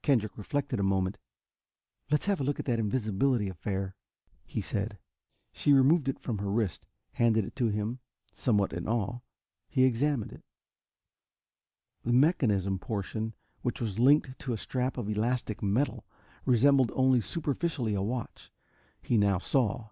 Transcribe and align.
Kendrick 0.00 0.38
reflected 0.38 0.78
a 0.78 0.84
moment. 0.84 1.18
"Let's 2.08 2.26
have 2.26 2.40
a 2.40 2.44
look 2.44 2.60
at 2.60 2.66
that 2.66 2.78
invisibility 2.78 3.48
affair," 3.48 3.96
he 4.44 4.60
said. 4.60 4.96
She 5.50 5.72
removed 5.72 6.06
it 6.08 6.20
from 6.20 6.38
her 6.38 6.48
wrist, 6.52 6.86
handed 7.14 7.44
it 7.44 7.56
to 7.56 7.66
him. 7.66 7.98
Somewhat 8.32 8.72
in 8.72 8.86
awe, 8.86 9.18
he 9.68 9.82
examined 9.82 10.30
it. 10.30 10.44
The 12.04 12.12
mechanism 12.12 12.78
portion, 12.78 13.32
which 13.62 13.80
was 13.80 13.98
linked 13.98 14.46
in 14.46 14.52
a 14.52 14.56
strap 14.56 14.96
of 14.98 15.08
elastic 15.08 15.64
metal, 15.64 16.04
resembled 16.44 16.92
only 16.94 17.20
superficially 17.20 17.94
a 17.94 18.02
watch, 18.02 18.52
he 19.02 19.18
now 19.18 19.38
saw. 19.38 19.88